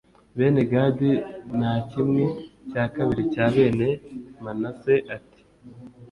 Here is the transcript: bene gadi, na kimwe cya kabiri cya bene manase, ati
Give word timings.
bene 0.37 0.61
gadi, 0.71 1.11
na 1.59 1.71
kimwe 1.89 2.23
cya 2.69 2.83
kabiri 2.95 3.23
cya 3.33 3.45
bene 3.55 3.87
manase, 4.43 4.93
ati 5.15 5.41